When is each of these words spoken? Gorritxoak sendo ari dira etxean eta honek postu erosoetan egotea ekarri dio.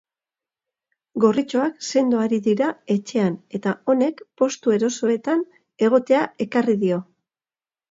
Gorritxoak 1.25 1.85
sendo 1.89 2.21
ari 2.21 2.39
dira 2.47 2.69
etxean 2.95 3.37
eta 3.59 3.75
honek 3.93 4.25
postu 4.43 4.75
erosoetan 4.79 5.47
egotea 5.91 6.27
ekarri 6.49 6.79
dio. 6.87 7.03